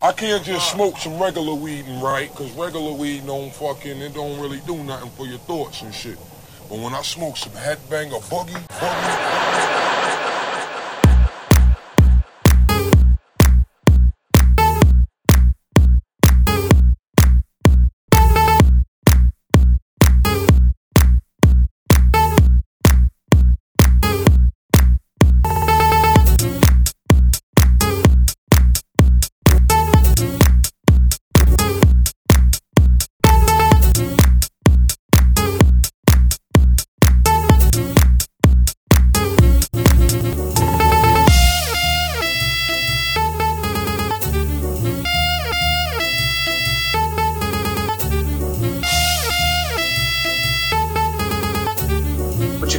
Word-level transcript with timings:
I 0.00 0.12
can't 0.12 0.44
just 0.44 0.70
smoke 0.70 0.96
some 0.98 1.20
regular 1.20 1.54
weed 1.54 1.84
and 1.86 2.00
write, 2.00 2.32
cause 2.32 2.52
regular 2.52 2.92
weed 2.92 3.26
don't 3.26 3.52
fucking, 3.52 3.98
it 4.00 4.14
don't 4.14 4.40
really 4.40 4.60
do 4.60 4.76
nothing 4.84 5.10
for 5.10 5.26
your 5.26 5.38
thoughts 5.38 5.82
and 5.82 5.92
shit. 5.92 6.16
But 6.68 6.78
when 6.78 6.94
I 6.94 7.02
smoke 7.02 7.36
some 7.36 7.50
headbanger 7.50 8.22
boogie, 8.30 8.68
boogie, 8.68 9.77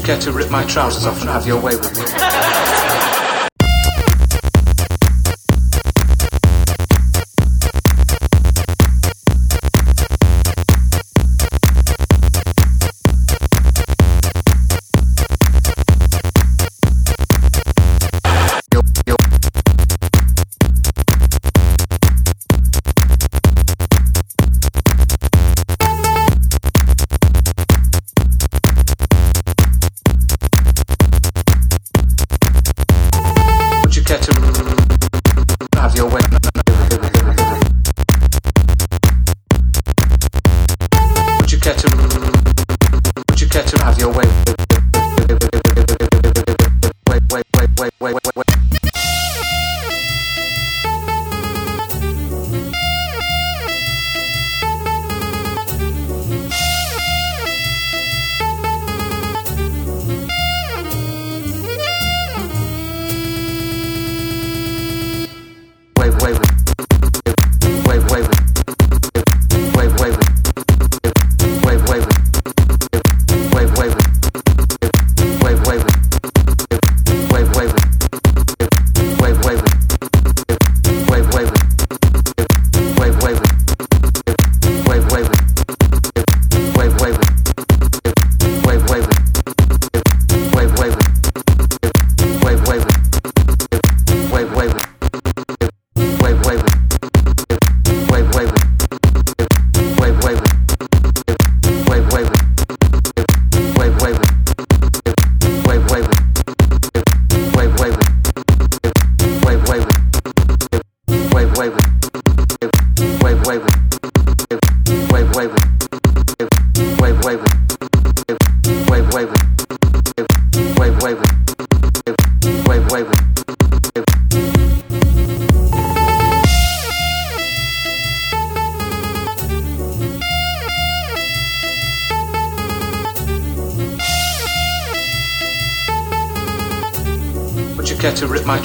care 0.09 0.19
to 0.19 0.31
rip 0.31 0.49
my 0.49 0.63
trousers 0.63 1.05
off 1.05 1.21
and 1.21 1.29
have 1.29 1.45
your 1.45 1.61
way 1.61 1.75
with 1.75 1.95
me? 1.95 2.48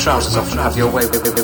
Trousers 0.05 0.37
off 0.37 0.51
and 0.51 0.61
have 0.61 0.77
your 0.77 0.91
way? 0.91 1.44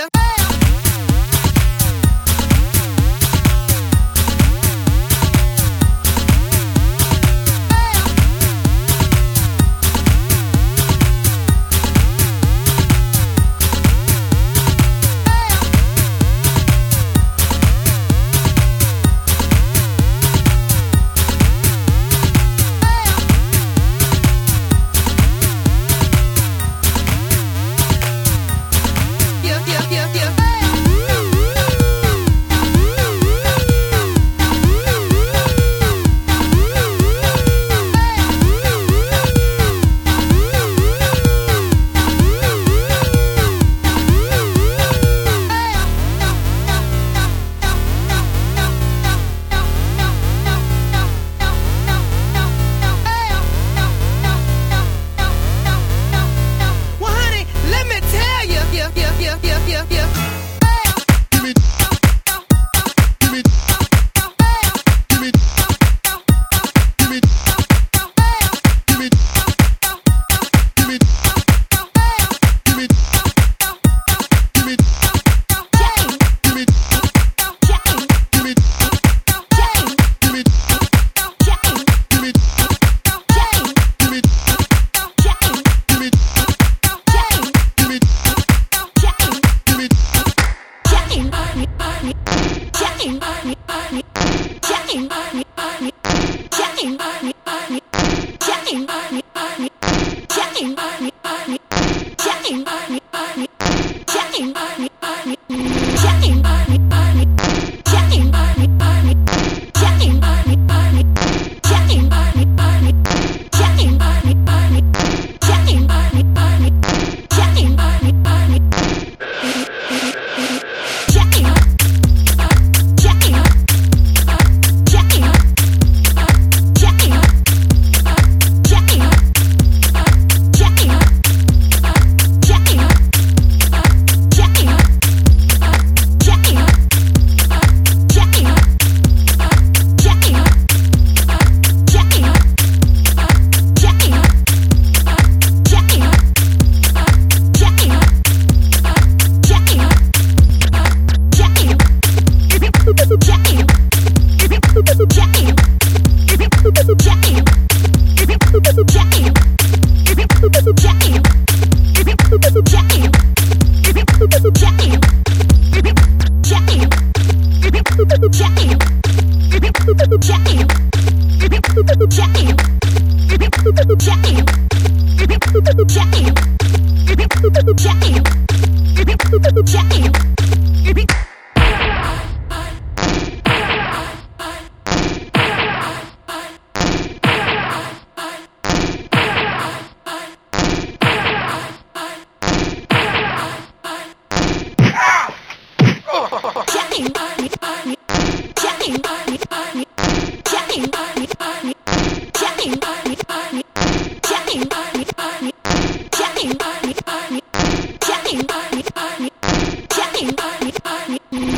Are 210.85 211.17
you? 211.31 211.50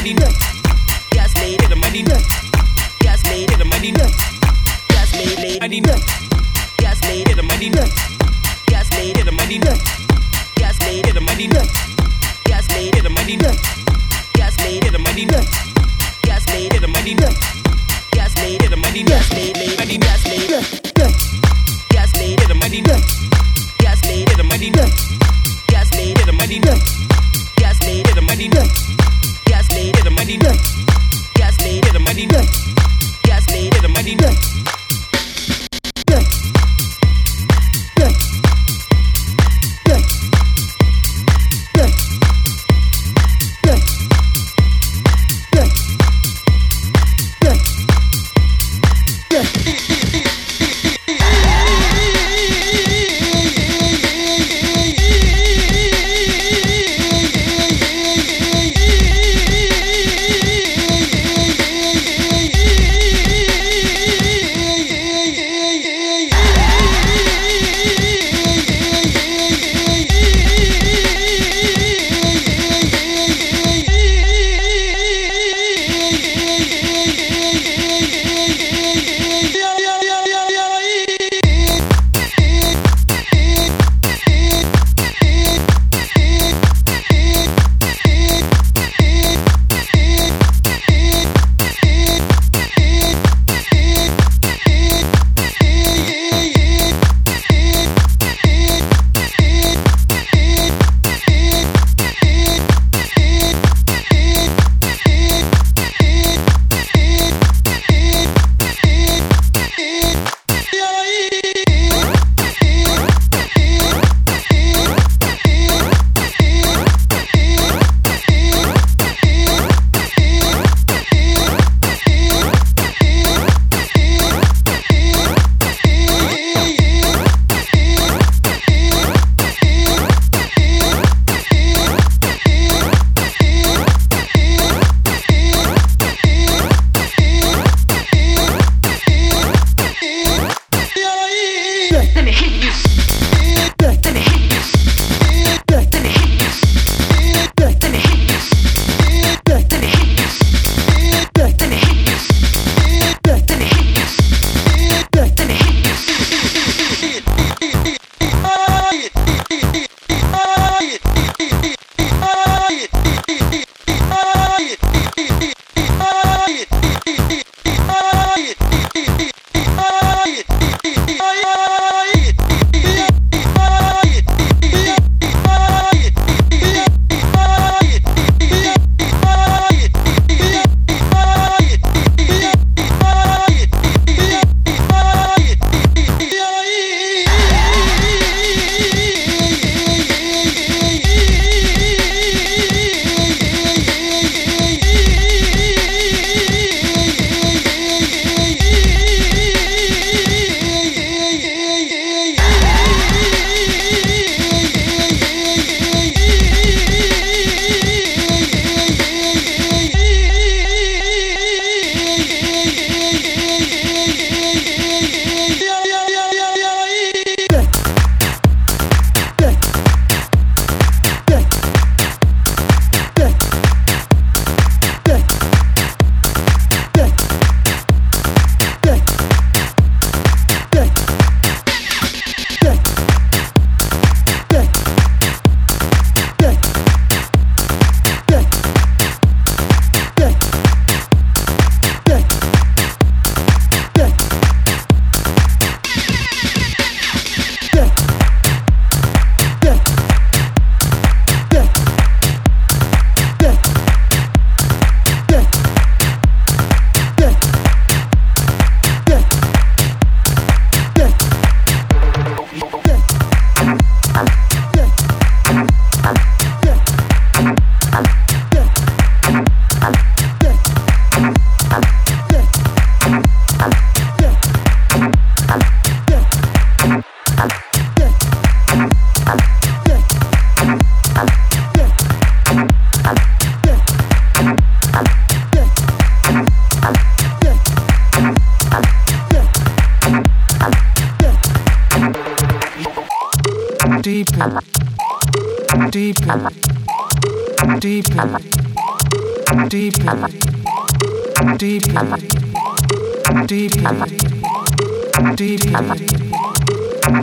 money. 0.00 0.14
Yes, 1.12 1.34
me. 1.36 1.56
Get 1.58 1.68
the 1.68 1.76
money. 1.76 2.04
Yes, 3.02 3.24
me. 3.24 3.46
Get 3.46 3.58
the 3.58 3.64
money. 3.64 3.92
Yes, 4.90 5.12
me. 5.12 5.58
Money. 5.60 5.82
Yes. 6.80 7.00
Get 7.00 7.36
the 7.36 7.42
money. 7.42 7.70
Yes, 8.70 8.90
me. 8.96 9.12
Get 9.12 9.24
the 9.26 9.32
money. 9.32 9.89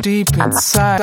deep 0.02 0.28
inside. 0.40 0.98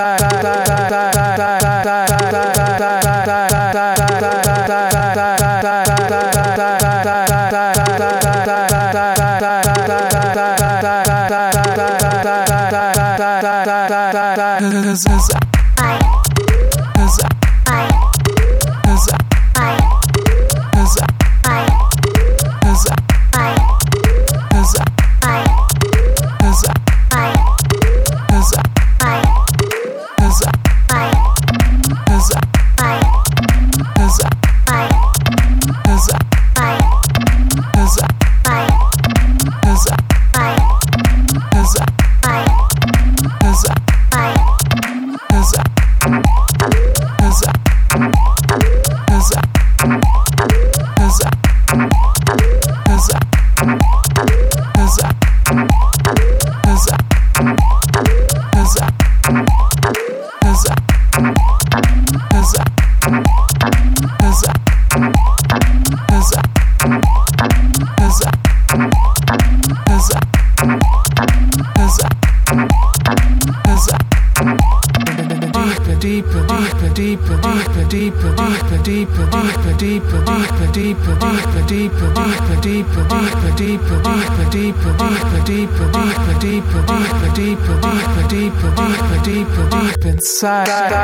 side. 90.44 90.68
side. 90.68 91.03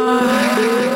Ah. 0.00 0.87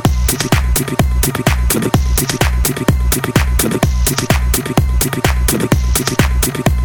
you. 6.69 6.78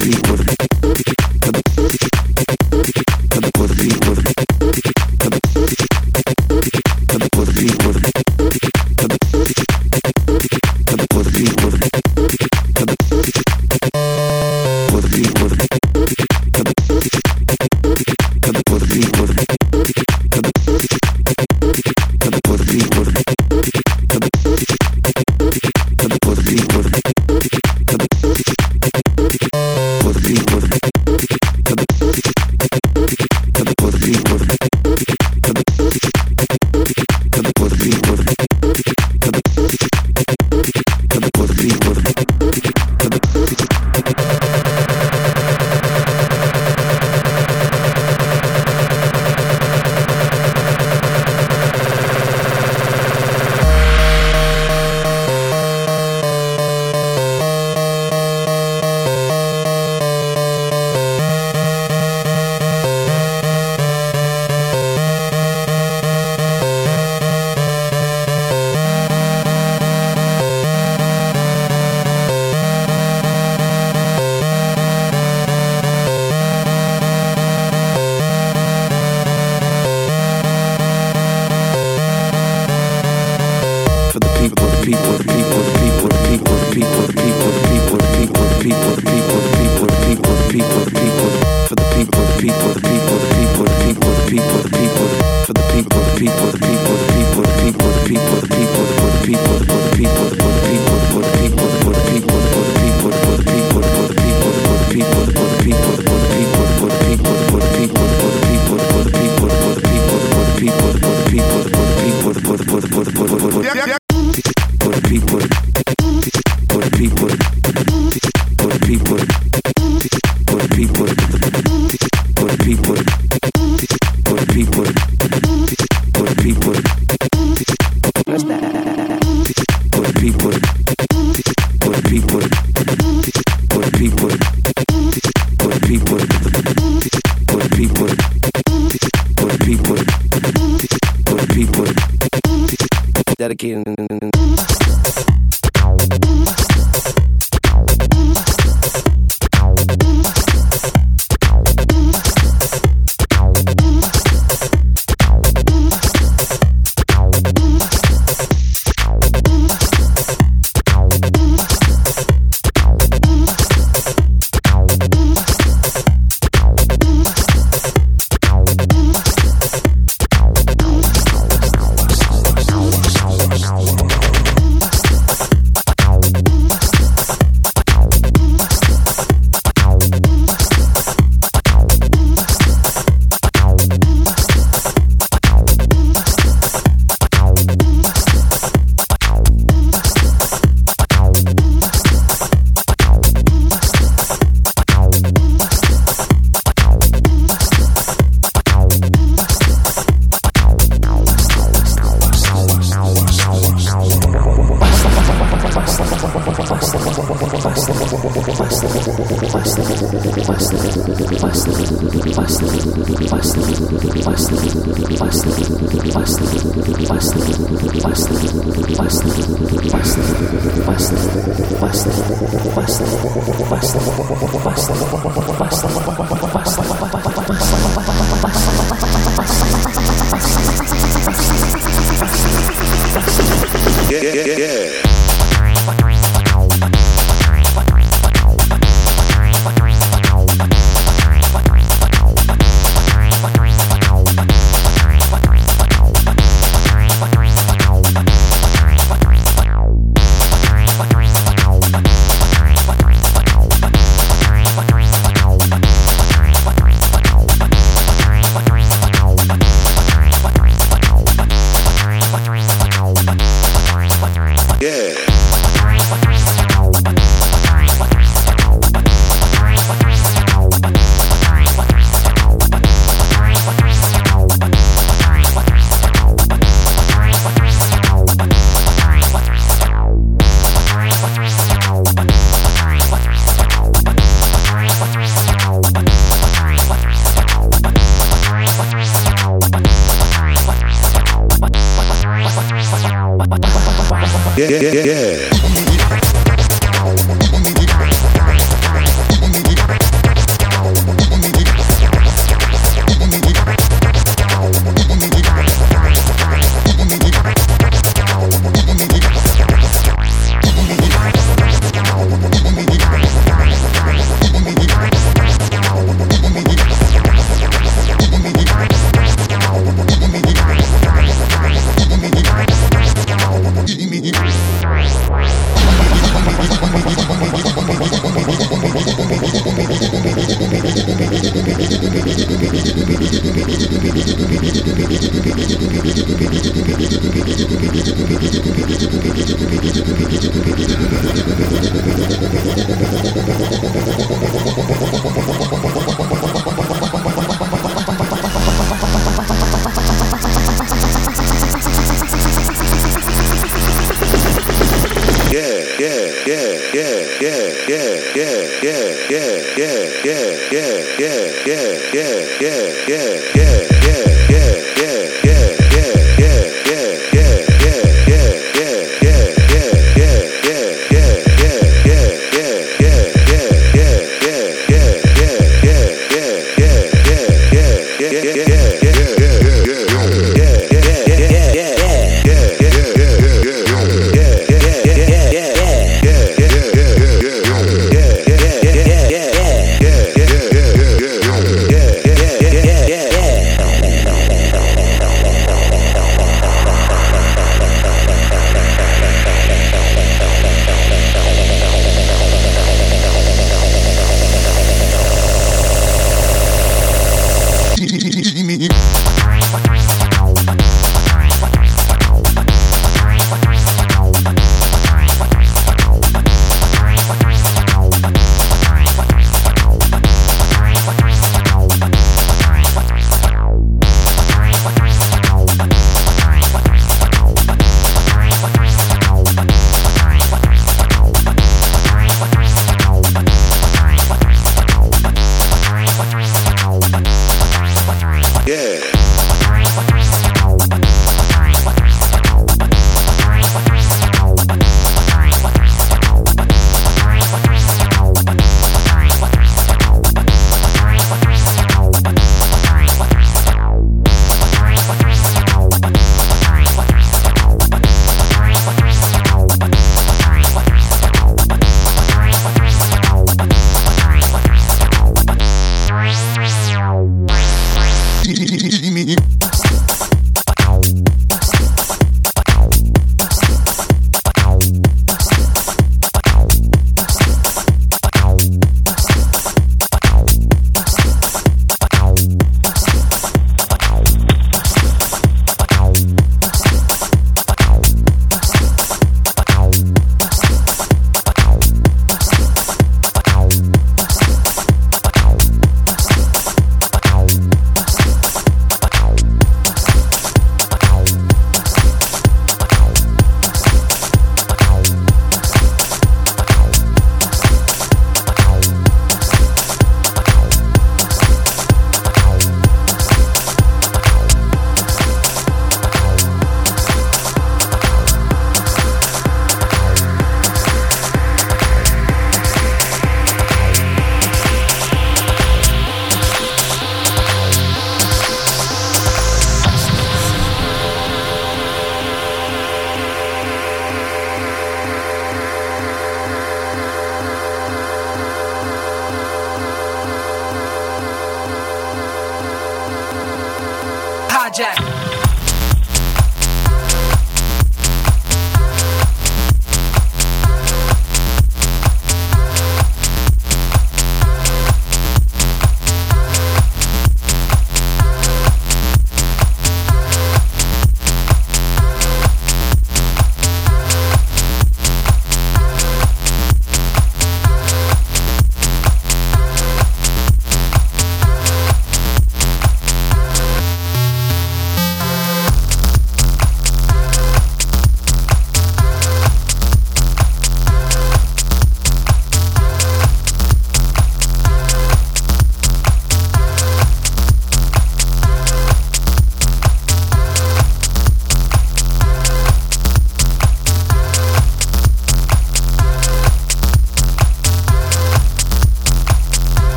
beat 0.00 0.30
with 0.30 0.49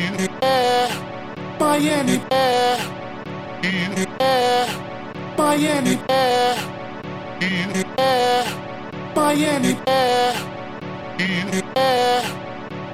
Miami, 0.00 0.28
Miami, 1.60 2.16
Miami, 5.36 5.94
Miami, 9.14 9.76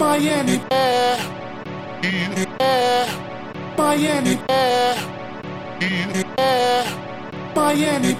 Miami, 0.01 0.57
Miami. 0.57 0.57
Miami, 7.57 8.17